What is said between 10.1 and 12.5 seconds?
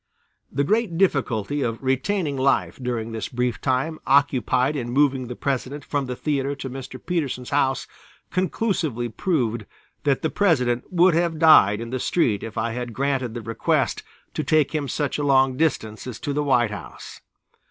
the President would have died in the street